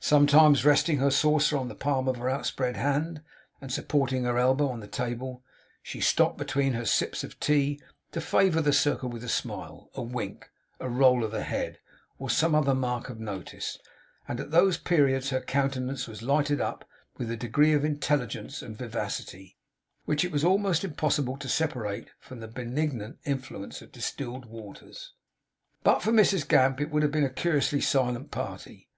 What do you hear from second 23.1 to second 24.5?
influence of distilled